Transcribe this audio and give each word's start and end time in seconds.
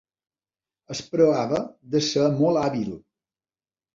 Es 0.93 1.01
preava 1.09 1.59
d'ésser 1.95 2.25
molt 2.39 2.61
hàbil. 2.63 2.91